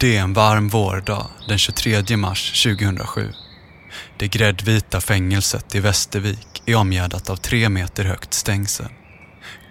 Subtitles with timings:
[0.00, 3.32] Det är en varm vårdag den 23 mars 2007.
[4.16, 8.86] Det gräddvita fängelset i Västervik är omgärdat av tre meter högt stängsel.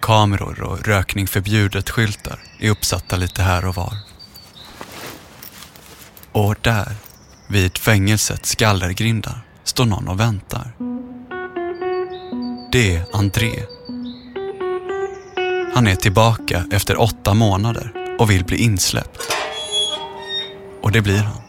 [0.00, 3.92] Kameror och rökning förbjudet-skyltar är uppsatta lite här och var.
[6.32, 6.92] Och där,
[7.48, 10.72] vid fängelsets gallergrindar, står någon och väntar.
[12.72, 13.62] Det är André.
[15.74, 19.37] Han är tillbaka efter åtta månader och vill bli insläppt.
[20.88, 21.42] Och det blir han.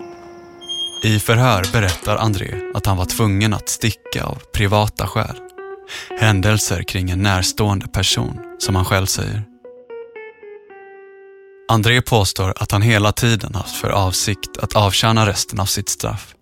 [1.03, 5.35] I förhör berättar André att han var tvungen att sticka av privata skäl.
[6.19, 9.43] Händelser kring en närstående person, som han själv säger.
[11.69, 16.35] André påstår att han hela tiden haft för avsikt att avtjäna resten av sitt straff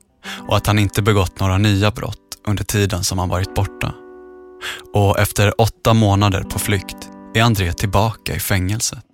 [0.47, 3.93] och att han inte begått några nya brott under tiden som han varit borta.
[4.93, 9.06] Och efter åtta månader på flykt är André tillbaka i fängelset.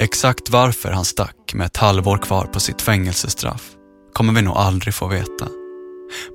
[0.00, 3.70] Exakt varför han stack med ett halvår kvar på sitt fängelsestraff
[4.12, 5.48] kommer vi nog aldrig få veta.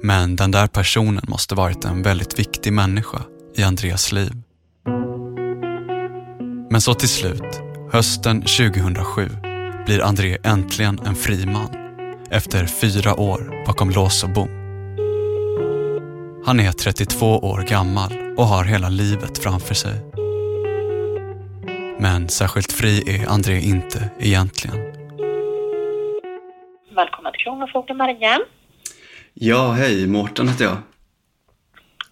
[0.04, 3.22] Men den där personen måste varit en väldigt viktig människa
[3.56, 4.42] i Andreas liv.
[6.70, 9.30] Men så till slut, hösten 2007,
[9.86, 11.70] blir André äntligen en fri man.
[12.30, 14.50] Efter fyra år bakom lås och bom.
[16.46, 20.25] Han är 32 år gammal och har hela livet framför sig.
[22.00, 24.78] Men särskilt fri är André inte egentligen.
[26.96, 28.40] Välkommen till Kronofogden Maria.
[29.34, 30.08] Ja, hej.
[30.08, 30.78] Mårten heter jag.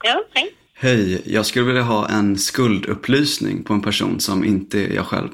[0.04, 0.54] Ja, hej.
[0.74, 1.22] Hej.
[1.26, 5.30] Jag skulle vilja ha en skuldupplysning på en person som inte är jag själv.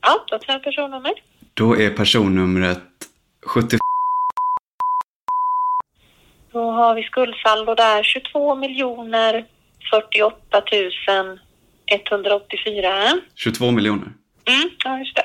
[0.00, 1.12] Ja, då tar jag personnummer.
[1.54, 2.82] Då är personnumret
[3.46, 3.76] 70...
[6.52, 9.46] Då har vi skuldsaldo där 22 miljoner
[9.90, 10.62] 48
[11.08, 11.38] 000
[11.86, 13.20] 184.
[13.34, 14.12] 22 miljoner.
[14.48, 15.24] Mm, ja, just det.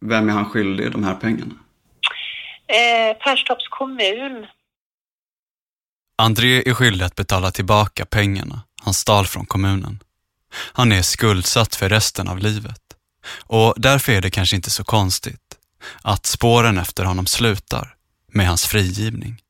[0.00, 1.54] Vem är han skyldig de här pengarna?
[2.66, 4.46] Eh, Perstorps kommun.
[6.18, 9.98] André är skyldig att betala tillbaka pengarna han stal från kommunen.
[10.72, 12.82] Han är skuldsatt för resten av livet.
[13.44, 15.58] Och därför är det kanske inte så konstigt
[16.02, 17.94] att spåren efter honom slutar
[18.32, 19.42] med hans frigivning.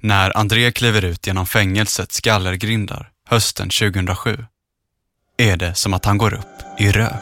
[0.00, 4.44] När André kliver ut genom fängelsets gallergrindar hösten 2007
[5.40, 7.12] är det som att han går upp i rök.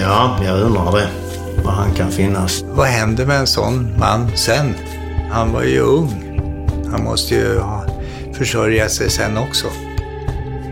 [0.00, 1.08] Ja, jag undrar det.
[1.64, 2.62] Var han kan finnas.
[2.62, 4.74] Vad händer med en sån man sen?
[5.30, 6.40] Han var ju ung.
[6.92, 7.86] Han måste ju ha
[8.32, 9.66] försörja sig sen också.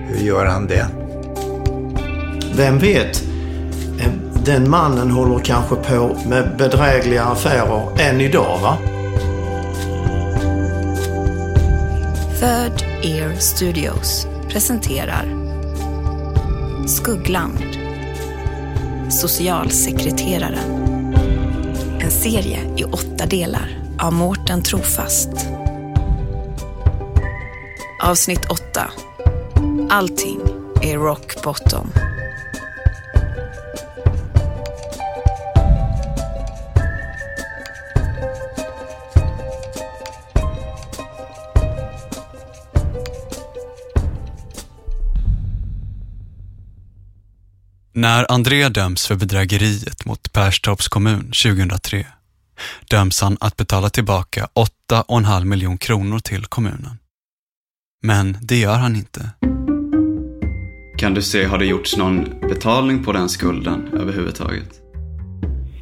[0.09, 0.87] Hur gör han det?
[2.56, 3.22] Vem vet?
[4.44, 8.78] Den mannen håller kanske på med bedrägliga affärer än idag, va?
[12.41, 15.26] Third Ear Studios presenterar
[16.86, 17.58] Skuggland.
[19.10, 20.84] Socialsekreteraren.
[22.00, 25.28] En serie i åtta delar av Mårten Trofast.
[28.02, 28.90] Avsnitt 8
[29.90, 30.40] Allting
[30.82, 31.92] är rock bottom.
[48.02, 52.06] När André döms för bedrägeriet mot Perstorps kommun 2003
[52.90, 54.48] döms han att betala tillbaka
[54.90, 56.98] 8,5 miljon kronor till kommunen.
[58.02, 59.30] Men det gör han inte.
[60.98, 64.80] Kan du se, har det gjorts någon betalning på den skulden överhuvudtaget?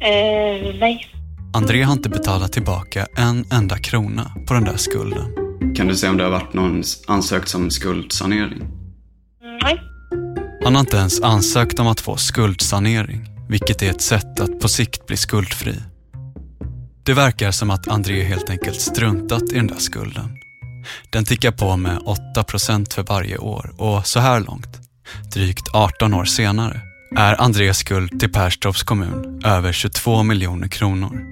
[0.01, 1.07] Eh, nej.
[1.53, 5.35] André har inte betalat tillbaka en enda krona på den där skulden.
[5.75, 8.67] Kan du se om det har varit någon ansökt om skuldsanering?
[9.63, 9.90] Nej.
[10.63, 14.67] Han har inte ens ansökt om att få skuldsanering, vilket är ett sätt att på
[14.67, 15.75] sikt bli skuldfri.
[17.05, 20.37] Det verkar som att André helt enkelt struntat i den där skulden.
[21.11, 24.79] Den tickar på med 8% för varje år och så här långt,
[25.33, 26.81] drygt 18 år senare,
[27.17, 31.25] är Andrés skuld till Perstorps kommun över 22 miljoner kronor.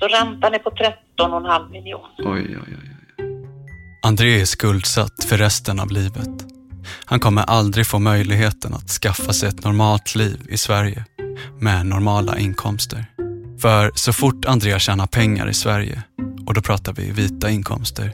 [0.00, 2.08] Så räntan är på 13,5 miljoner.
[2.18, 2.90] Oj, oj, oj.
[4.02, 6.57] André är skuldsatt för resten av livet.
[7.04, 11.04] Han kommer aldrig få möjligheten att skaffa sig ett normalt liv i Sverige
[11.60, 13.06] med normala inkomster.
[13.60, 16.02] För så fort André tjänar pengar i Sverige,
[16.46, 18.12] och då pratar vi vita inkomster,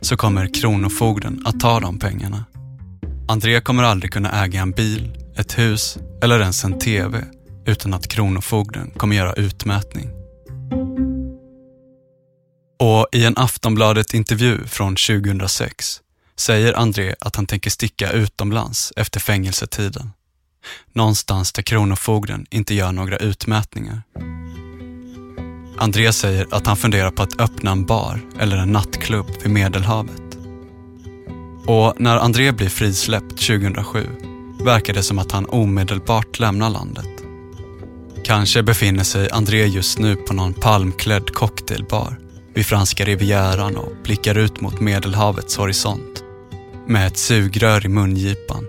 [0.00, 2.44] så kommer Kronofogden att ta de pengarna.
[3.28, 7.24] André kommer aldrig kunna äga en bil, ett hus eller ens en TV
[7.66, 10.10] utan att Kronofogden kommer göra utmätning.
[12.78, 16.01] Och i en Aftonbladet-intervju från 2006
[16.36, 20.10] säger André att han tänker sticka utomlands efter fängelsetiden.
[20.92, 24.02] Någonstans där Kronofogden inte gör några utmätningar.
[25.78, 30.22] André säger att han funderar på att öppna en bar eller en nattklubb vid Medelhavet.
[31.66, 34.06] Och när André blir frisläppt 2007
[34.64, 37.08] verkar det som att han omedelbart lämnar landet.
[38.24, 42.18] Kanske befinner sig André just nu på någon palmklädd cocktailbar
[42.54, 46.24] vid franska rivieran och blickar ut mot Medelhavets horisont
[46.86, 48.66] med ett sugrör i mungipan,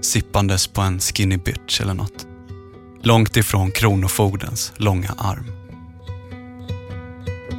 [0.00, 2.26] sippandes på en skinny bitch eller något.
[3.02, 5.52] Långt ifrån Kronofogdens långa arm.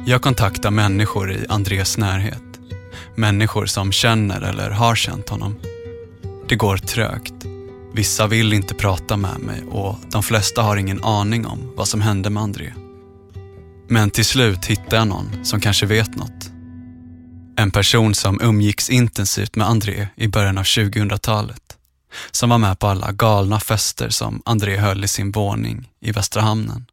[0.06, 2.42] Jag kontaktar människor i Andrés närhet.
[3.14, 5.56] Människor som känner eller har känt honom.
[6.48, 7.34] Det går trögt.
[7.94, 12.00] Vissa vill inte prata med mig och de flesta har ingen aning om vad som
[12.00, 12.72] hände med André.
[13.92, 16.50] Men till slut hittar jag någon som kanske vet något.
[17.56, 21.76] En person som umgicks intensivt med André i början av 2000-talet.
[22.30, 26.42] Som var med på alla galna fester som André höll i sin våning i Västra
[26.42, 26.86] hamnen.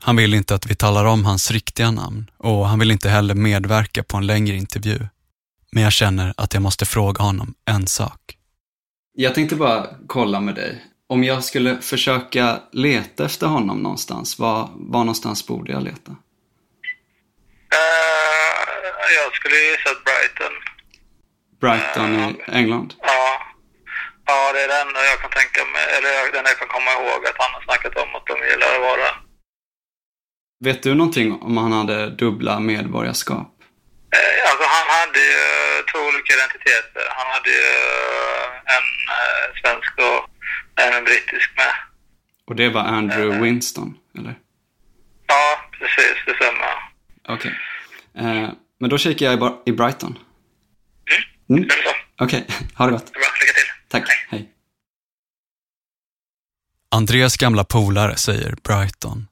[0.00, 3.34] Han vill inte att vi talar om hans riktiga namn och han vill inte heller
[3.34, 4.98] medverka på en längre intervju.
[5.72, 8.36] Men jag känner att jag måste fråga honom en sak.
[9.16, 10.84] Jag tänkte bara kolla med dig.
[11.06, 16.16] Om jag skulle försöka leta efter honom någonstans, var, var någonstans borde jag leta?
[17.72, 20.52] Eh, jag skulle ju gissa att Brighton.
[21.60, 22.94] Brighton i England?
[23.02, 23.42] Ja.
[24.26, 27.26] Ja, det är det enda jag kan tänka mig, eller enda jag kan komma ihåg
[27.26, 29.08] att han har snackat om att de gillar att vara.
[30.64, 33.48] Vet du någonting om han hade dubbla medborgarskap?
[34.16, 35.42] Eh, Alltså han hade ju
[35.92, 37.02] två olika identiteter.
[37.18, 37.66] Han hade ju
[38.76, 38.86] en
[39.16, 40.30] eh, svensk och
[40.96, 41.74] en brittisk med.
[42.46, 44.34] Och det var Andrew Winston, eller?
[45.26, 46.14] Ja, precis.
[46.26, 46.87] Det stämmer.
[47.28, 47.52] Okej.
[48.14, 48.48] Eh,
[48.80, 50.18] men då kikar jag i, Bar- i Brighton.
[51.50, 51.62] Mm.
[51.62, 51.68] Mm.
[52.20, 53.06] Okej, ha det gott.
[53.06, 53.20] Det bra.
[53.40, 53.88] Lycka till.
[53.88, 54.38] Tack, Hej.
[54.40, 54.50] hej.
[56.90, 59.26] Andreas gamla polare säger Brighton.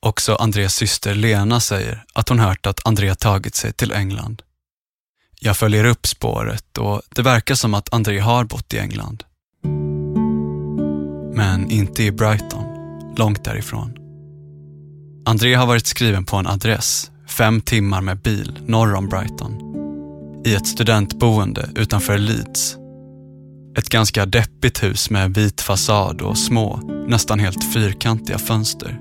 [0.00, 4.42] Också Andreas syster Lena säger att hon hört att André tagit sig till England.
[5.40, 9.24] Jag följer upp spåret och det verkar som att André har bott i England.
[11.34, 12.64] Men inte i Brighton,
[13.16, 13.96] långt därifrån.
[15.26, 19.52] André har varit skriven på en adress, fem timmar med bil norr om Brighton.
[20.44, 22.76] I ett studentboende utanför Leeds
[23.76, 26.76] ett ganska deppigt hus med vit fasad och små,
[27.08, 29.00] nästan helt fyrkantiga fönster.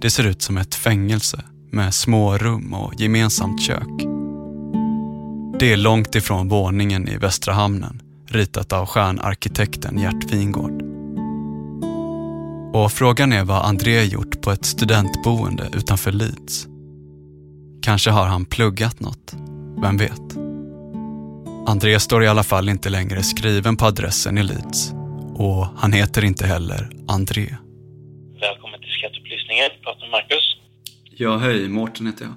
[0.00, 4.06] Det ser ut som ett fängelse med små rum och gemensamt kök.
[5.58, 10.82] Det är långt ifrån våningen i Västra hamnen, ritat av stjärnarkitekten Gert Wingård.
[12.74, 16.69] Och frågan är vad André gjort på ett studentboende utanför Leeds.
[17.82, 19.34] Kanske har han pluggat något,
[19.82, 20.36] vem vet?
[21.66, 24.92] André står i alla fall inte längre skriven på adressen i Leeds.
[25.34, 27.56] Och han heter inte heller André.
[28.40, 29.70] Välkommen till skatteupplysningen.
[29.82, 30.56] Pratar med Marcus.
[31.16, 31.68] Ja, hej.
[31.68, 32.34] Mårten heter jag.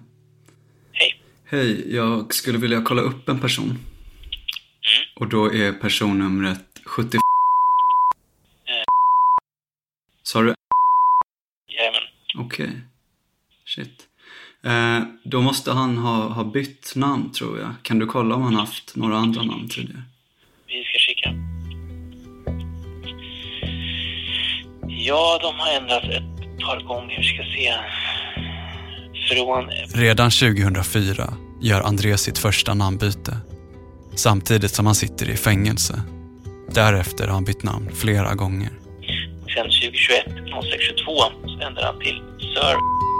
[0.91, 1.21] Hej.
[1.45, 3.79] Hej, jag skulle vilja kolla upp en person.
[5.15, 7.17] Och då är personnumret 70...
[10.23, 10.55] Sa du?
[11.67, 12.01] Jajamän.
[12.37, 12.81] Okej.
[13.65, 14.07] Shit.
[14.65, 17.73] Eh, då måste han ha, ha bytt namn tror jag.
[17.81, 20.03] Kan du kolla om han haft några andra namn tidigare?
[20.67, 21.33] Vi ska kika.
[24.87, 27.17] Ja, de har ändrat ett par gånger.
[27.17, 27.73] Vi ska se.
[29.29, 29.69] Från...
[30.01, 33.37] Redan 2004 gör André sitt första namnbyte.
[34.15, 36.01] Samtidigt som han sitter i fängelse.
[36.71, 38.69] Därefter har han bytt namn flera gånger.
[39.55, 41.11] Sen 2021, 0622,
[41.45, 43.12] så ändrade han till Sir.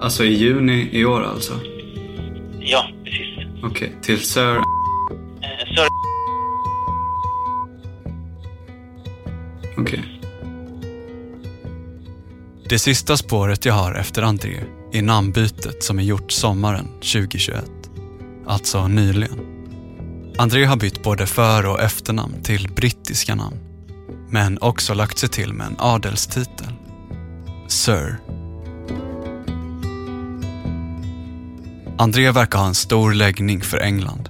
[0.00, 1.60] Alltså i juni i år alltså?
[2.60, 3.62] Ja, precis.
[3.62, 4.56] Okej, till Sir...
[4.56, 5.88] Eh, Sir.
[9.78, 10.20] Okej.
[12.68, 14.60] Det sista spåret jag har efter André
[14.92, 17.64] är namnbytet som är gjort sommaren 2021.
[18.46, 19.38] Alltså nyligen.
[20.38, 23.56] André har bytt både för och efternamn till brittiska namn.
[24.30, 26.66] Men också lagt sig till med en adelstitel.
[27.68, 28.18] Sir.
[32.00, 34.28] André verkar ha en stor läggning för England.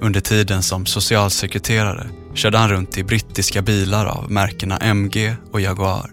[0.00, 6.10] Under tiden som socialsekreterare körde han runt i brittiska bilar av märkena MG och Jaguar.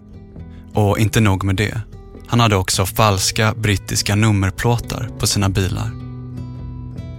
[0.74, 1.82] Och inte nog med det.
[2.28, 5.92] Han hade också falska brittiska nummerplåtar på sina bilar.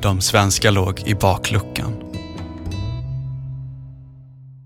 [0.02, 1.94] De svenska låg i bakluckan.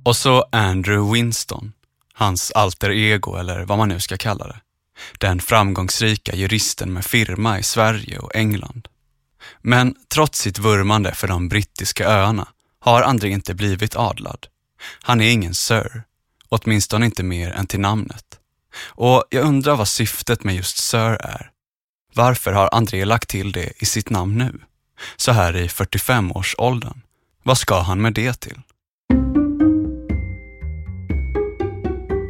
[0.05, 1.73] Och så Andrew Winston.
[2.15, 4.61] Hans alter ego eller vad man nu ska kalla det.
[5.19, 8.89] Den framgångsrika juristen med firma i Sverige och England.
[9.63, 12.49] Men trots sitt vurmande för de brittiska öarna
[12.81, 14.47] har André inte blivit adlad.
[15.03, 16.03] Han är ingen sir
[16.53, 18.25] åtminstone inte mer än till namnet.
[18.85, 21.51] Och jag undrar vad syftet med just Sir är.
[22.15, 24.61] Varför har André lagt till det i sitt namn nu?
[25.17, 27.01] Så här i 45-årsåldern.
[27.43, 28.61] Vad ska han med det till?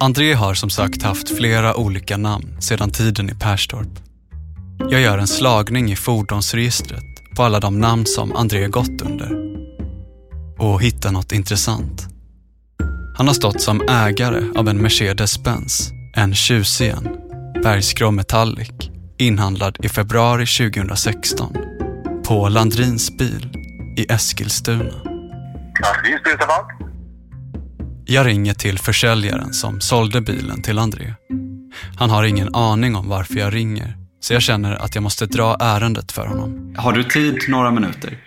[0.00, 4.00] André har som sagt haft flera olika namn sedan tiden i Perstorp.
[4.90, 9.52] Jag gör en slagning i fordonsregistret på alla de namn som André gått under
[10.58, 12.06] och hittar något intressant.
[13.16, 17.08] Han har stått som ägare av en Mercedes-Benz, en tjusig en,
[17.62, 18.70] bergsgrå metallic,
[19.18, 21.56] inhandlad i februari 2016
[22.24, 23.48] på Landrins bil
[23.96, 24.84] i Eskilstuna.
[25.82, 26.92] Landrins bil, Stefan?
[28.04, 31.14] Jag ringer till försäljaren som sålde bilen till André.
[31.96, 35.56] Han har ingen aning om varför jag ringer, så jag känner att jag måste dra
[35.60, 36.74] ärendet för honom.
[36.78, 38.18] Har du tid några minuter?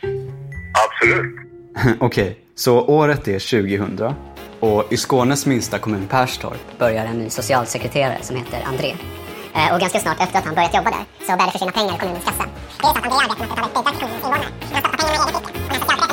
[0.86, 1.36] Absolut.
[2.00, 4.16] Okej, så året är 2000
[4.60, 8.94] och i Skånes minsta kommun Perstorp börjar en ny socialsekreterare som heter André.
[9.56, 11.96] Eh, Och ganska snart efter att han börjat jobba där så började det försvinna pengar
[11.96, 12.44] i kommunens kassa.
[12.82, 14.46] Det är så att André arbetar med att betala ut bidrag till kommunens invånare.
[14.74, 16.10] Han stoppar pengarna i egen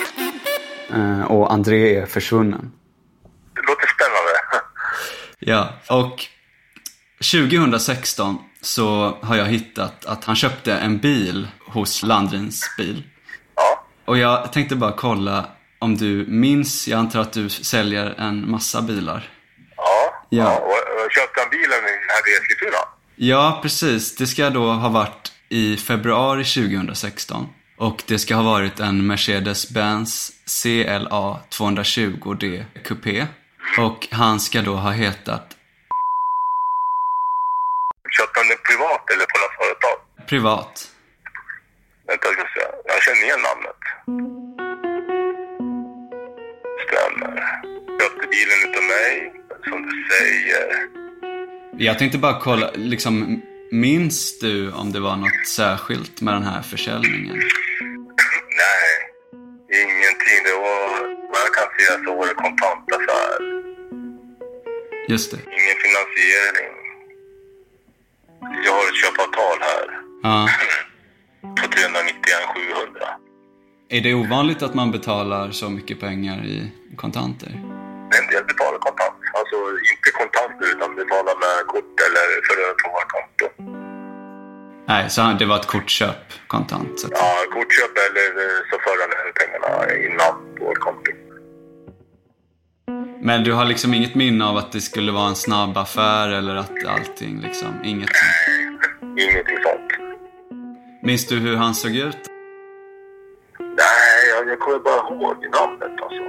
[0.91, 2.71] kunde och André är försvunnen.
[5.49, 6.25] Ja, och
[7.31, 13.03] 2016 så har jag hittat att han köpte en bil hos Landrins bil.
[13.55, 13.85] Ja.
[14.05, 15.45] Och jag tänkte bara kolla
[15.79, 19.29] om du minns, jag antar att du säljer en massa bilar.
[19.75, 20.25] Ja.
[20.29, 20.57] Ja.
[20.57, 22.77] Och, och köpte han bilen här i Eskilstuna?
[23.15, 24.15] Ja, precis.
[24.15, 27.47] Det ska då ha varit i februari 2016.
[27.77, 33.27] Och det ska ha varit en Mercedes-Benz CLA 220D Coupé.
[33.77, 35.55] Och han ska då ha hetat
[38.17, 40.27] Köpte han den privat eller på något företag?
[40.27, 40.91] Privat.
[42.07, 42.65] Vänta, jag ska se.
[42.85, 43.81] Jag känner igen namnet.
[46.87, 47.35] Stämmer.
[48.01, 49.33] Köpte bilen utav mig,
[49.69, 50.87] som du säger.
[51.77, 56.61] Jag tänkte bara kolla, liksom, minns du om det var något särskilt med den här
[56.61, 57.37] försäljningen?
[58.61, 58.91] Nej,
[59.81, 60.39] ingenting.
[60.45, 60.88] Det var,
[61.79, 63.39] vad jag kan säga så var det kontantaffär.
[65.07, 65.37] Just det.
[65.37, 66.71] Ingen finansiering.
[68.65, 69.85] Jag har ett köpavtal här
[70.23, 70.47] Ja.
[71.61, 72.13] på 391
[72.55, 73.07] 700.
[73.89, 77.51] Är det ovanligt att man betalar så mycket pengar i kontanter?
[78.19, 79.15] En del betalar kontant.
[79.39, 79.57] Alltså
[79.93, 83.45] inte kontant utan betalar med kort eller för på vårt konto.
[84.87, 86.99] Nej, så det var ett kortköp kontant.
[86.99, 89.71] Så att, Ja, kortköp eller eh, så för han pengarna
[90.05, 91.28] innan vårt konto.
[93.21, 96.55] Men du har liksom inget minne av att det skulle vara en snabb affär eller
[96.55, 99.19] att allting liksom, inget sånt?
[99.19, 100.19] Ingenting sånt.
[101.01, 102.17] Minns du hur han såg ut?
[103.59, 106.23] Nej, jag, jag kommer bara ihåg namnet alltså.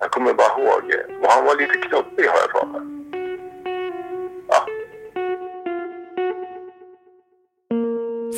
[0.00, 0.84] Jag kommer bara ihåg.
[1.22, 2.82] Och han var lite knubbig har jag för mig.
[4.48, 4.66] Ja,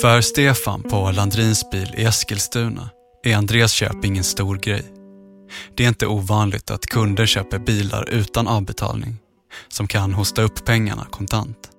[0.02, 2.90] För Stefan på Landrins bil i Eskilstuna
[3.22, 5.03] är Andreas köp ingen stor grej.
[5.76, 9.16] Det är inte ovanligt att kunder köper bilar utan avbetalning
[9.68, 11.70] som kan hosta upp pengarna kontant.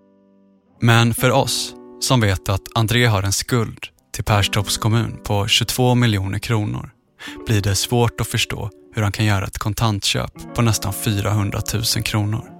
[0.82, 3.79] Men för oss som vet att André har en skuld
[4.13, 6.89] till Perstorps kommun på 22 miljoner kronor
[7.46, 11.84] blir det svårt att förstå hur han kan göra ett kontantköp på nästan 400 000
[11.84, 12.51] kronor.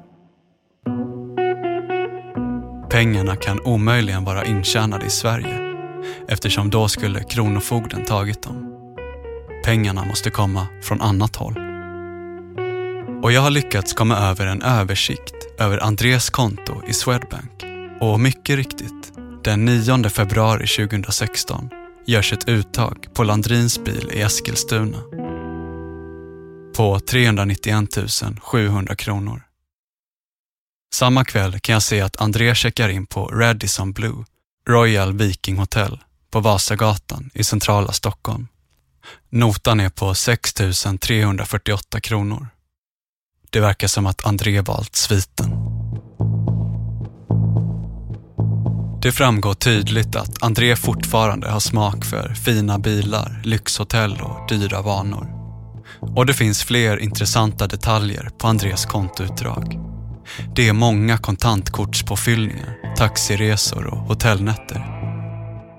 [2.90, 5.60] Pengarna kan omöjligen vara intjänade i Sverige
[6.28, 8.72] eftersom då skulle Kronofogden tagit dem.
[9.66, 11.56] Pengarna måste komma från annat håll.
[13.24, 17.64] Och jag har lyckats komma över en översikt över Andrés konto i Swedbank.
[18.02, 21.70] Och mycket riktigt, den 9 februari 2016
[22.08, 25.02] görs ett uttag på Landrins bil i Eskilstuna
[26.78, 27.90] på 391
[28.42, 29.42] 700 kronor.
[30.94, 34.26] Samma kväll kan jag se att André checkar in på Radisson Blue,
[34.70, 36.00] Royal Viking Hotel
[36.32, 38.48] på Vasagatan i centrala Stockholm.
[39.30, 40.54] Notan är på 6
[41.00, 42.48] 348 kronor.
[43.50, 45.52] Det verkar som att André valt sviten.
[49.02, 55.28] Det framgår tydligt att André fortfarande har smak för fina bilar, lyxhotell och dyra vanor.
[56.00, 59.80] Och det finns fler intressanta detaljer på Andrés kontoutdrag.
[60.56, 64.86] Det är många kontantkortspåfyllningar, taxiresor och hotellnätter.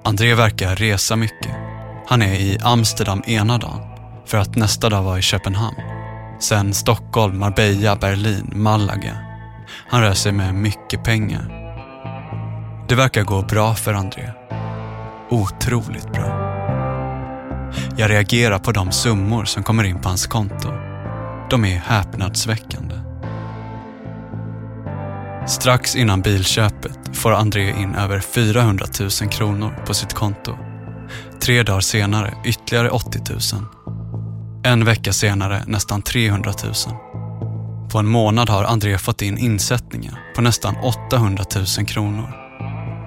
[0.04, 1.65] André verkar resa mycket.
[2.08, 3.80] Han är i Amsterdam ena dagen
[4.26, 5.76] för att nästa dag vara i Köpenhamn.
[6.40, 9.18] Sen Stockholm, Marbella, Berlin, Malaga.
[9.88, 11.48] Han rör sig med mycket pengar.
[12.88, 14.30] Det verkar gå bra för André.
[15.30, 16.46] Otroligt bra.
[17.96, 20.68] Jag reagerar på de summor som kommer in på hans konto.
[21.50, 22.94] De är häpnadsväckande.
[25.46, 30.65] Strax innan bilköpet får André in över 400 000 kronor på sitt konto.
[31.40, 33.20] Tre dagar senare ytterligare 80
[33.54, 33.64] 000.
[34.64, 36.74] En vecka senare nästan 300 000.
[37.90, 41.44] På en månad har André fått in insättningar på nästan 800
[41.78, 42.32] 000 kronor.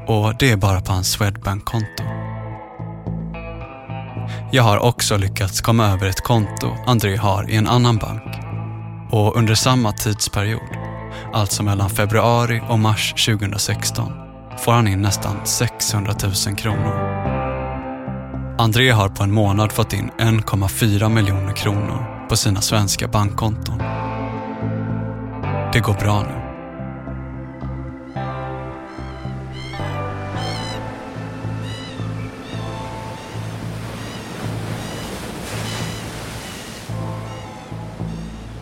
[0.08, 2.04] Och det är bara på hans Swedbank-konto.
[4.52, 8.24] Jag har också lyckats komma över ett konto André har i en annan bank.
[9.12, 10.78] Och under samma tidsperiod,
[11.34, 14.14] alltså mellan februari och mars 2016,
[14.58, 16.14] får han in nästan 600
[16.48, 17.29] 000 kronor.
[18.60, 23.78] André har på en månad fått in 1,4 miljoner kronor på sina svenska bankkonton.
[25.74, 26.36] Det går bra nu.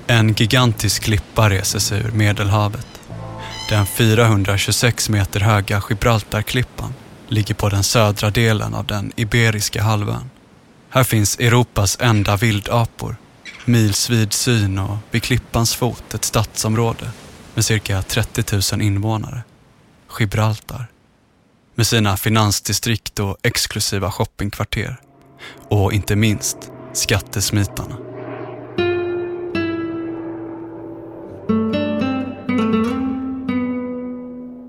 [0.08, 3.01] En gigantisk klippa reser sig ur Medelhavet.
[3.70, 6.94] Den 426 meter höga Gibraltarklippan
[7.27, 10.29] ligger på den södra delen av den Iberiska halvön.
[10.89, 13.15] Här finns Europas enda vildapor,
[13.65, 17.12] milsvid syn och vid klippans fot ett stadsområde
[17.53, 19.41] med cirka 30 000 invånare.
[20.19, 20.88] Gibraltar.
[21.75, 24.98] Med sina finansdistrikt och exklusiva shoppingkvarter.
[25.69, 26.57] Och inte minst
[26.93, 28.06] skattesmitarna.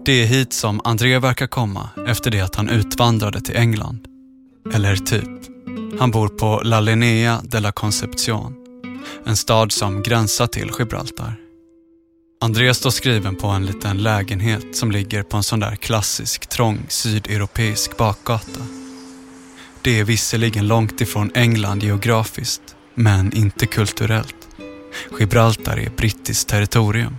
[0.09, 3.99] Det är hit som André verkar komma efter det att han utvandrade till England.
[4.75, 5.29] Eller typ.
[6.01, 8.55] Han bor på La Linea de la Concepción.
[9.25, 11.35] En stad som gränsar till Gibraltar.
[12.41, 16.79] André står skriven på en liten lägenhet som ligger på en sån där klassisk trång
[16.89, 18.61] sydeuropeisk bakgata.
[19.83, 24.49] Det är visserligen långt ifrån England geografiskt, men inte kulturellt.
[25.19, 27.17] Gibraltar är brittiskt territorium.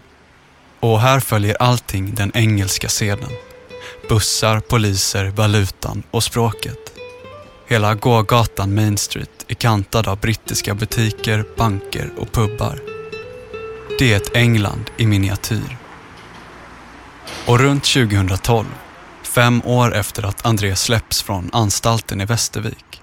[0.79, 3.29] Och här följer allting den engelska seden.
[4.09, 6.93] Bussar, poliser, valutan och språket.
[7.67, 12.79] Hela gågatan Main Street är kantad av brittiska butiker, banker och pubbar.
[13.99, 15.77] Det är ett England i miniatyr.
[17.45, 18.65] Och runt 2012,
[19.23, 23.01] fem år efter att André släpps från anstalten i Västervik,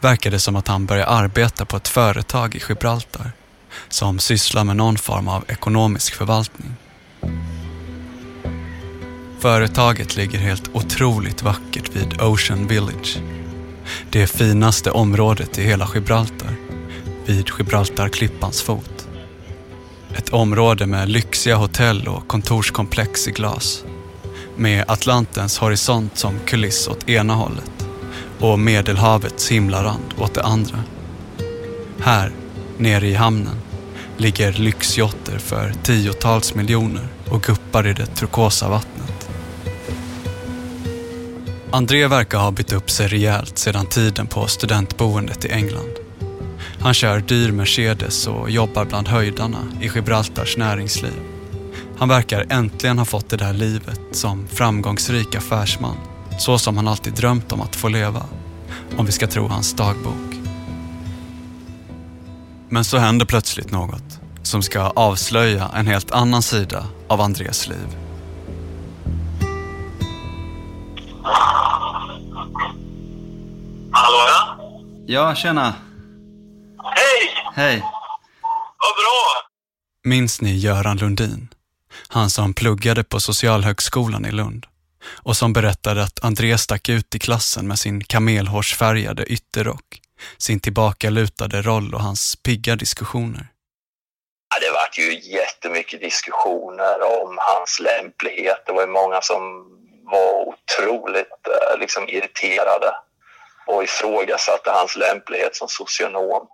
[0.00, 3.32] verkar det som att han börjar arbeta på ett företag i Gibraltar
[3.88, 6.76] som sysslar med någon form av ekonomisk förvaltning.
[9.40, 13.18] Företaget ligger helt otroligt vackert vid Ocean Village.
[14.10, 16.54] Det finaste området i hela Gibraltar,
[17.26, 19.08] vid Gibraltarklippans fot.
[20.16, 23.84] Ett område med lyxiga hotell och kontorskomplex i glas.
[24.56, 27.86] Med Atlantens horisont som kuliss åt ena hållet
[28.40, 30.78] och Medelhavets himlarand åt det andra.
[32.00, 32.32] Här,
[32.78, 33.56] nere i hamnen,
[34.22, 39.28] ligger lyxjotter för tiotals miljoner och guppar i det turkosa vattnet.
[41.70, 45.90] André verkar ha bytt upp sig rejält sedan tiden på studentboendet i England.
[46.80, 51.20] Han kör dyr Mercedes och jobbar bland höjdarna i Gibraltars näringsliv.
[51.98, 55.96] Han verkar äntligen ha fått det där livet som framgångsrik affärsman,
[56.38, 58.22] så som han alltid drömt om att få leva,
[58.96, 60.31] om vi ska tro hans dagbok.
[62.72, 67.96] Men så händer plötsligt något som ska avslöja en helt annan sida av Andres liv.
[73.90, 74.58] Hallå ja?
[75.06, 75.74] Ja, tjena.
[76.84, 77.52] Hej!
[77.54, 77.80] Hej.
[78.78, 79.50] Vad bra!
[80.04, 81.48] Minns ni Göran Lundin?
[82.08, 84.66] Han som pluggade på Socialhögskolan i Lund
[85.04, 90.00] och som berättade att André stack ut i klassen med sin kamelhårsfärgade ytterrock,
[90.38, 93.48] sin tillbakalutade roll och hans pigga diskussioner.
[94.54, 98.62] Ja, det vart ju jättemycket diskussioner om hans lämplighet.
[98.66, 99.40] Det var ju många som
[100.04, 102.94] var otroligt eh, liksom, irriterade
[103.66, 106.46] och ifrågasatte hans lämplighet som socionom.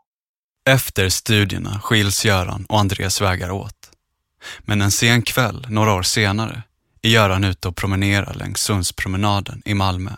[0.69, 3.91] Efter studierna skiljs Göran och Andreas vägar åt.
[4.61, 6.63] Men en sen kväll, några år senare,
[7.03, 10.11] är Göran ute och promenerar längs Sundspromenaden i Malmö.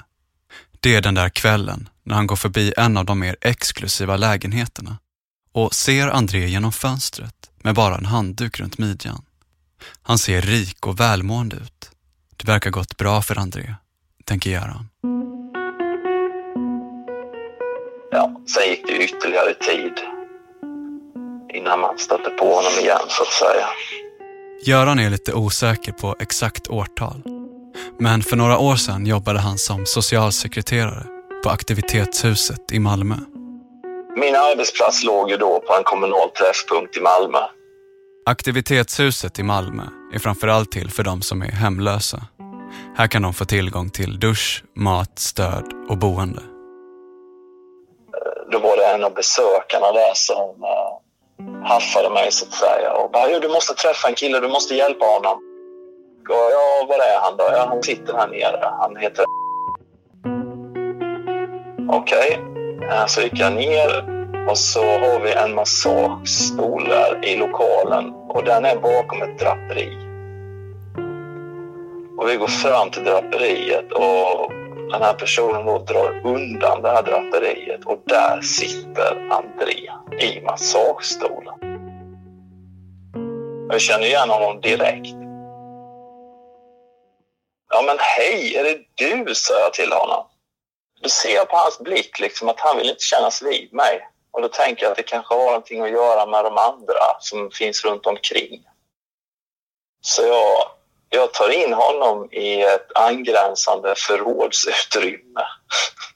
[0.83, 4.99] Det är den där kvällen när han går förbi en av de mer exklusiva lägenheterna
[5.53, 9.25] och ser André genom fönstret med bara en handduk runt midjan.
[10.03, 11.91] Han ser rik och välmående ut.
[12.37, 13.75] Det verkar gått bra för André,
[14.25, 14.89] tänker Göran.
[18.11, 19.93] Ja, sen gick det ytterligare tid
[21.55, 23.67] innan man stötte på honom igen så att säga.
[24.67, 27.40] Göran är lite osäker på exakt årtal.
[28.03, 31.07] Men för några år sedan jobbade han som socialsekreterare
[31.43, 33.15] på aktivitetshuset i Malmö.
[34.17, 37.39] Min arbetsplats låg ju då på en kommunal träffpunkt i Malmö.
[38.27, 39.83] Aktivitetshuset i Malmö
[40.15, 42.23] är framförallt till för de som är hemlösa.
[42.97, 46.43] Här kan de få tillgång till dusch, mat, stöd och boende.
[48.53, 53.11] Då var det en av besökarna där som uh, haffade mig så att säga och
[53.11, 55.50] bara du måste träffa en kille, du måste hjälpa honom.
[56.29, 57.45] Och, ja, var är han då?
[57.53, 58.73] Ja, han sitter här nere.
[58.79, 59.25] Han heter
[61.89, 62.41] Okej,
[62.79, 63.09] okay.
[63.09, 68.65] Så gick jag ner och så har vi en massagestol där i lokalen och den
[68.65, 69.97] är bakom ett draperi.
[72.19, 74.53] Och vi går fram till draperiet och
[74.91, 81.55] den här personen då drar undan det här draperiet och där sitter André i massagestolen.
[83.71, 85.20] Jag känner igen honom direkt.
[87.73, 89.35] Ja men hej, är det du?
[89.35, 90.27] sa jag till honom.
[91.03, 94.09] Då ser jag på hans blick liksom att han vill inte kännas vid mig.
[94.31, 97.51] Och då tänker jag att det kanske har någonting att göra med de andra som
[97.51, 98.63] finns runt omkring.
[100.01, 100.71] Så jag,
[101.09, 105.45] jag tar in honom i ett angränsande förrådsutrymme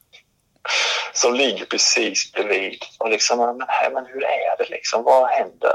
[1.13, 2.85] som ligger precis bredvid.
[2.99, 3.57] Och liksom, men,
[3.93, 5.03] men hur är det liksom?
[5.03, 5.75] Vad händer?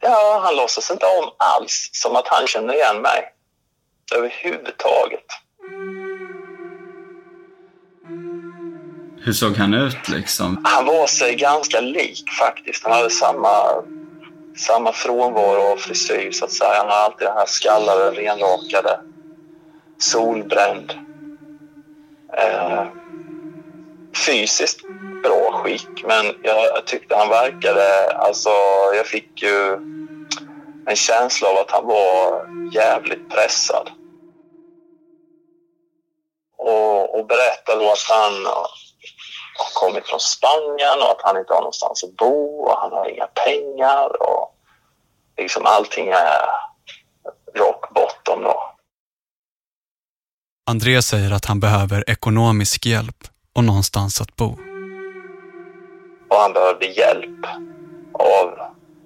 [0.00, 3.34] Ja, han låtsas inte om alls som att han känner igen mig
[4.12, 5.26] överhuvudtaget.
[9.22, 10.64] Hur såg han ut liksom?
[10.64, 12.84] Han var sig ganska lik faktiskt.
[12.84, 13.82] Han hade samma,
[14.56, 16.74] samma frånvaro av frisyr så att säga.
[16.74, 19.00] Han hade alltid den här skallade, renrakade,
[19.98, 20.92] solbränd.
[22.38, 22.84] Eh,
[24.26, 24.80] fysiskt
[25.22, 28.12] bra skick, men jag tyckte han verkade...
[28.14, 28.50] Alltså,
[28.96, 29.74] jag fick ju
[30.86, 33.90] en känsla av att han var jävligt pressad.
[36.68, 38.46] Och, och berättade då att han
[39.58, 43.08] har kommit från Spanien och att han inte har någonstans att bo och han har
[43.08, 44.54] inga pengar och
[45.36, 46.42] liksom allting är
[47.54, 48.72] rock bottom då.
[50.70, 53.16] André säger att han behöver ekonomisk hjälp
[53.52, 54.56] och någonstans att bo.
[56.30, 57.46] Och han behövde hjälp
[58.12, 58.58] av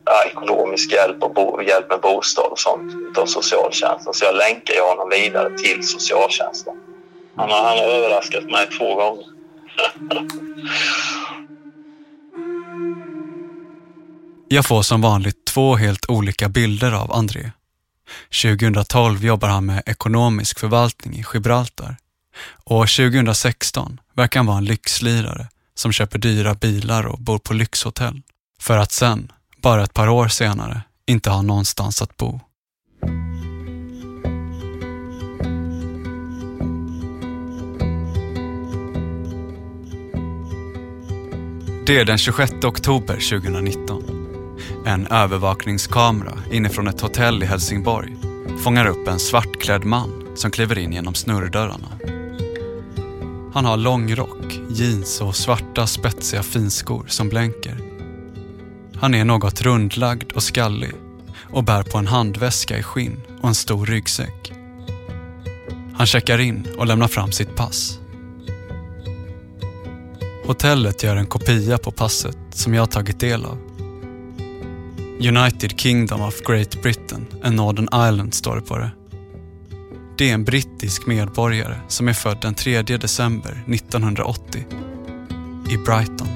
[0.04, 4.14] ja, ekonomisk hjälp och bo, hjälp med bostad och sånt av socialtjänsten.
[4.14, 6.93] Så jag länkar honom vidare till socialtjänsten.
[7.36, 9.24] Han har, han har överraskat mig två gånger.
[14.48, 17.50] Jag får som vanligt två helt olika bilder av André.
[18.42, 21.96] 2012 jobbar han med ekonomisk förvaltning i Gibraltar
[22.64, 28.22] och 2016 verkar han vara en lyxlirare som köper dyra bilar och bor på lyxhotell.
[28.60, 32.40] För att sen, bara ett par år senare, inte ha någonstans att bo.
[41.86, 44.04] Det är den 26 oktober 2019.
[44.86, 48.16] En övervakningskamera inifrån ett hotell i Helsingborg
[48.64, 51.88] fångar upp en svartklädd man som kliver in genom snurrdörrarna.
[53.54, 57.78] Han har långrock, jeans och svarta spetsiga finskor som blänker.
[58.94, 60.92] Han är något rundlagd och skallig
[61.36, 64.52] och bär på en handväska i skinn och en stor ryggsäck.
[65.94, 67.98] Han checkar in och lämnar fram sitt pass.
[70.46, 73.58] Hotellet gör en kopia på passet som jag tagit del av.
[75.20, 78.90] United Kingdom of Great Britain and Northern Ireland står det på det.
[80.18, 84.64] Det är en brittisk medborgare som är född den 3 december 1980
[85.70, 86.28] i Brighton.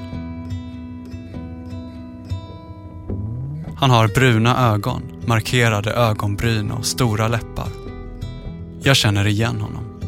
[3.75, 7.69] Han har bruna ögon, markerade ögonbryn och stora läppar.
[8.83, 10.01] Jag känner igen honom.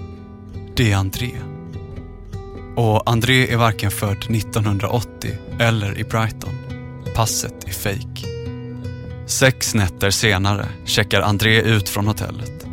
[0.76, 1.51] Det är André.
[2.82, 6.56] Och André är varken född 1980 eller i Brighton.
[7.16, 8.26] Passet är fejk.
[9.26, 12.66] Sex nätter senare checkar André ut från hotellet.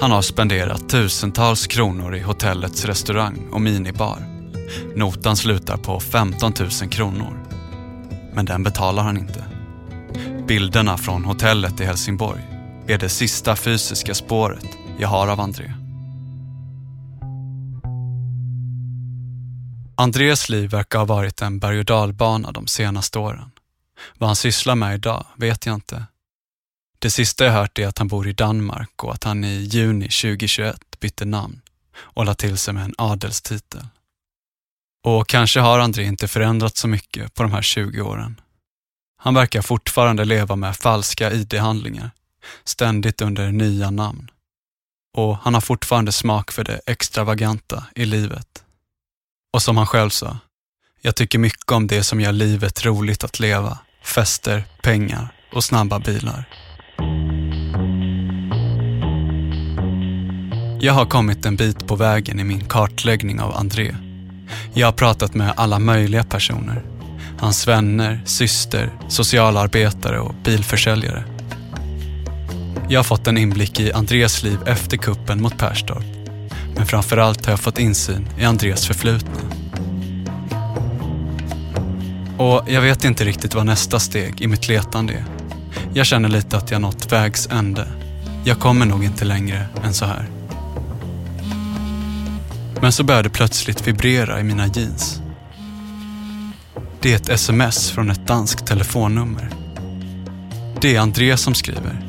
[0.00, 4.18] Han har spenderat tusentals kronor i hotellets restaurang och minibar.
[4.96, 7.38] Notan slutar på 15 000 kronor.
[8.34, 9.44] Men den betalar han inte.
[10.46, 12.42] Bilderna från hotellet i Helsingborg
[12.86, 14.66] är det sista fysiska spåret
[14.98, 15.81] jag har av André.
[20.02, 23.50] Andrés liv verkar ha varit en berg och dalbana de senaste åren.
[24.18, 26.06] Vad han sysslar med idag vet jag inte.
[26.98, 30.04] Det sista jag hört är att han bor i Danmark och att han i juni
[30.04, 31.60] 2021 bytte namn
[31.94, 33.86] och la till sig med en adelstitel.
[35.04, 38.40] Och kanske har André inte förändrats så mycket på de här 20 åren.
[39.18, 42.10] Han verkar fortfarande leva med falska ID-handlingar,
[42.64, 44.30] ständigt under nya namn.
[45.16, 48.64] Och han har fortfarande smak för det extravaganta i livet.
[49.52, 50.36] Och som han själv sa,
[51.02, 53.78] Jag tycker mycket om det som gör livet roligt att leva.
[54.04, 56.44] Fester, pengar och snabba bilar.
[60.80, 63.96] Jag har kommit en bit på vägen i min kartläggning av André.
[64.74, 66.82] Jag har pratat med alla möjliga personer.
[67.38, 71.24] Hans vänner, syster, socialarbetare och bilförsäljare.
[72.88, 76.11] Jag har fått en inblick i Andrés liv efter kuppen mot Perstorp.
[76.82, 79.40] Men framförallt har jag fått insyn i Andreas förflutna.
[82.38, 85.24] Och jag vet inte riktigt vad nästa steg i mitt letande är.
[85.94, 87.86] Jag känner lite att jag nått vägs ände.
[88.44, 90.28] Jag kommer nog inte längre än så här.
[92.80, 95.20] Men så började det plötsligt vibrera i mina jeans.
[97.00, 99.50] Det är ett sms från ett danskt telefonnummer.
[100.80, 102.06] Det är André som skriver.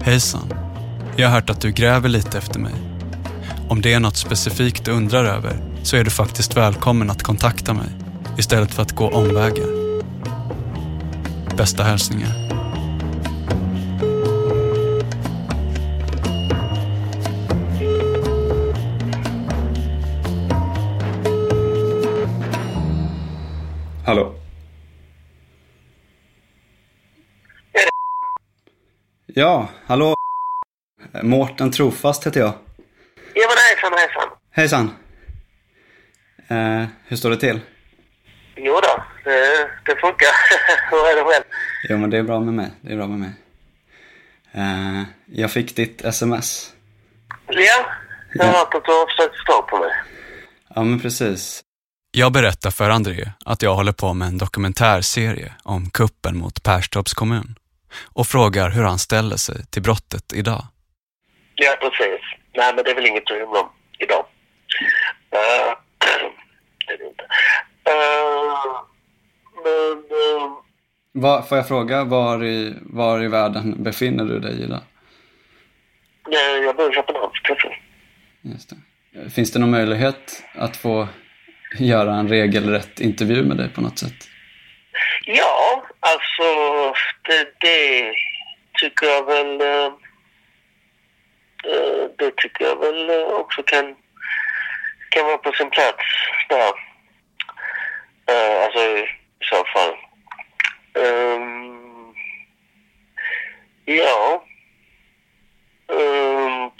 [0.00, 0.65] Hejsan.
[1.18, 2.72] Jag har hört att du gräver lite efter mig.
[3.68, 7.74] Om det är något specifikt du undrar över så är du faktiskt välkommen att kontakta
[7.74, 7.88] mig
[8.38, 9.66] istället för att gå omvägar.
[11.56, 12.32] Bästa hälsningar.
[24.04, 24.34] Hallå?
[29.26, 30.15] Ja, hallå?
[31.22, 32.52] Mårten Trofast heter jag.
[33.34, 34.28] Ja men hejsan hejsan.
[34.50, 34.90] Hejsan.
[36.48, 37.60] Eh, hur står det till?
[38.56, 40.28] Jo då, det, det funkar.
[40.90, 41.44] Hur är det själv?
[41.88, 43.32] Jo men det är bra med mig, det är bra med mig.
[44.52, 46.72] Eh, jag fick ditt sms.
[47.48, 47.86] Ja,
[48.34, 49.90] jag har hört att du har försökt tag på mig.
[50.74, 51.62] Ja men precis.
[52.10, 57.14] Jag berättar för André att jag håller på med en dokumentärserie om kuppen mot Perstorps
[57.14, 57.58] kommun
[58.02, 60.66] och frågar hur han ställer sig till brottet idag.
[61.56, 62.20] Ja precis.
[62.54, 64.24] Nej men det är väl inget att hymla om idag.
[65.34, 65.74] Uh,
[66.86, 67.24] det är det inte.
[67.90, 68.82] Uh,
[69.64, 69.98] men...
[71.22, 74.80] Uh, får jag fråga, var i, var i världen befinner du dig idag?
[76.64, 77.72] jag bor i Köpenhamn precis.
[78.42, 79.30] Just det.
[79.30, 81.08] Finns det någon möjlighet att få
[81.78, 84.28] göra en regelrätt intervju med dig på något sätt?
[85.24, 86.42] Ja, alltså
[87.22, 88.12] det, det
[88.80, 89.62] tycker jag väl...
[91.70, 93.96] Eh, det tycker jag väl eh, också kan,
[95.10, 96.04] kan vara på sin plats
[96.48, 96.72] där.
[98.30, 99.06] Eh, alltså i
[99.40, 99.94] så fall.
[100.94, 102.14] Um,
[103.84, 104.44] ja.
[105.88, 106.70] Um.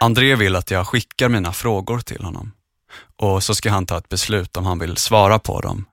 [0.00, 2.52] André vill att jag skickar mina frågor till honom
[3.16, 5.86] och så ska han ta ett beslut om han vill svara på dem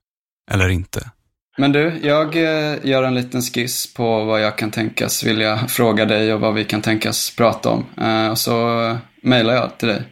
[0.52, 1.12] eller inte.
[1.58, 6.06] Men du, jag eh, gör en liten skiss på vad jag kan tänkas vilja fråga
[6.06, 7.86] dig och vad vi kan tänkas prata om.
[8.02, 10.04] Eh, och så mejlar jag till dig.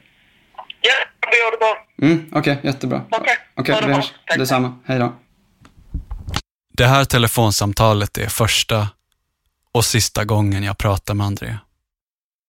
[0.82, 0.94] ja,
[1.32, 2.08] vi gör det bra.
[2.10, 3.02] Mm, Okej, jättebra.
[3.12, 4.02] Okej, Okej, ha det vi bra.
[4.02, 4.14] hörs.
[4.28, 4.38] Tack.
[4.38, 4.80] Detsamma.
[4.86, 5.14] Hej då.
[6.78, 8.88] Det här telefonsamtalet är första
[9.72, 11.58] och sista gången jag pratar med André.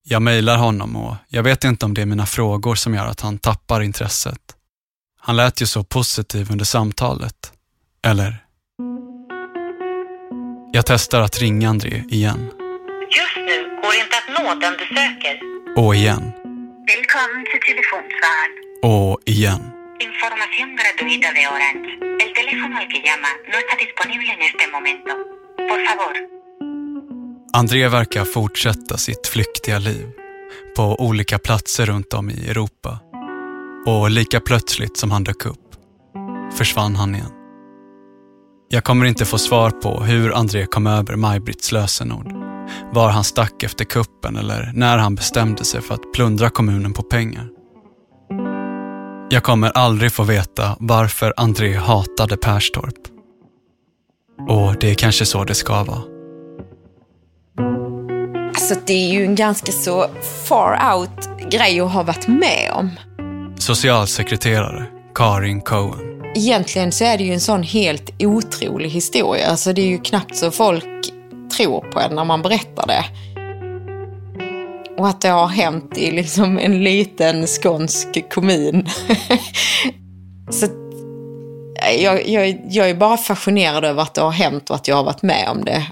[0.06, 3.21] Jag mejlar honom och jag vet inte om det är mina frågor som gör att
[3.21, 4.39] han tappar intresset.
[5.19, 7.51] Han lät ju så positiv under samtalet.
[8.06, 8.42] Eller?
[10.75, 12.39] Jag testar att ringa André igen.
[13.17, 15.36] Just nu går inte att nå den du söker.
[15.77, 16.23] Och igen.
[16.91, 18.53] Välkommen till telefonsvararen.
[18.83, 19.62] Och igen.
[20.09, 21.88] Información gratuita de Orange.
[22.23, 25.12] El teléfono al que llama no está disponible en este momento.
[25.69, 26.13] Por favor,
[27.53, 30.07] André verkar fortsätta sitt flyktiga liv
[30.75, 32.99] på olika platser runt om i Europa.
[33.86, 35.75] Och lika plötsligt som han dök upp
[36.57, 37.42] försvann han igen.
[38.73, 42.33] Jag kommer inte få svar på hur André kom över Maj-Britts lösenord,
[42.93, 47.03] var han stack efter kuppen eller när han bestämde sig för att plundra kommunen på
[47.03, 47.49] pengar.
[49.29, 52.97] Jag kommer aldrig få veta varför André hatade Perstorp.
[54.49, 56.01] Och det är kanske så det ska vara.
[58.47, 60.09] Alltså det är ju en ganska så
[60.47, 62.89] far out grej att ha varit med om.
[63.59, 66.23] Socialsekreterare Karin Cohen.
[66.36, 69.47] Egentligen så är det ju en sån helt otrolig historia.
[69.47, 70.86] Alltså det är ju knappt så folk
[71.58, 73.06] tror på en när man berättar det.
[74.97, 78.89] Och att det har hänt i liksom en liten skånsk kommun.
[80.49, 80.67] så
[81.99, 85.04] jag, jag, jag är bara fascinerad över att det har hänt och att jag har
[85.04, 85.88] varit med om det.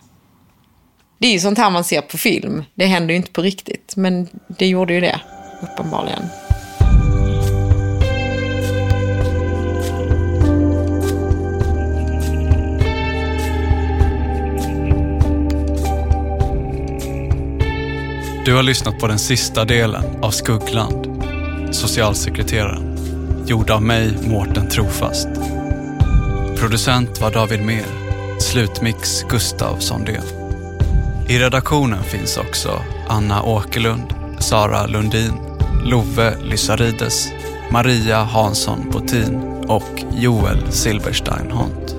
[1.17, 2.63] Det är ju sånt här man ser på film.
[2.75, 5.21] Det händer ju inte på riktigt, men det gjorde ju det,
[5.61, 6.23] uppenbarligen.
[18.45, 21.23] Du har lyssnat på den sista delen av Skuggland.
[21.71, 22.97] socialsekreteraren.
[23.47, 25.27] Gjord av mig, Mårten Trofast.
[26.59, 27.85] Producent var David Mer.
[28.39, 30.23] Slutmix Gustav Sondén.
[31.29, 35.33] I redaktionen finns också Anna Åkerlund, Sara Lundin,
[35.83, 37.27] Love Lysarides,
[37.71, 39.35] Maria Hansson Botin
[39.67, 41.95] och Joel Silberstein Hont.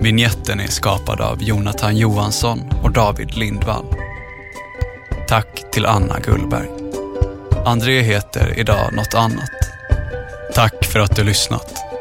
[0.00, 4.01] Vignetten är skapad av Jonathan Johansson och David Lindvall.
[5.72, 6.68] Till Anna Gullberg.
[7.64, 9.50] André heter idag något annat.
[10.54, 11.91] Tack för att du lyssnat.